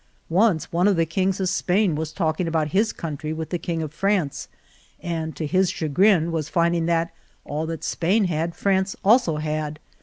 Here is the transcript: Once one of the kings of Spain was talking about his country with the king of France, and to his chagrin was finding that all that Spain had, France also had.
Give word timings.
Once 0.31 0.71
one 0.73 0.87
of 0.87 0.95
the 0.95 1.05
kings 1.05 1.39
of 1.39 1.47
Spain 1.47 1.93
was 1.93 2.11
talking 2.11 2.47
about 2.47 2.69
his 2.69 2.91
country 2.91 3.31
with 3.31 3.51
the 3.51 3.59
king 3.59 3.83
of 3.83 3.93
France, 3.93 4.47
and 4.99 5.35
to 5.35 5.45
his 5.45 5.69
chagrin 5.69 6.31
was 6.31 6.49
finding 6.49 6.87
that 6.87 7.13
all 7.45 7.67
that 7.67 7.83
Spain 7.83 8.23
had, 8.25 8.55
France 8.55 8.95
also 9.05 9.35
had. 9.37 9.77